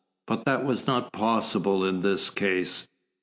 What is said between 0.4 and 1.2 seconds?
that was not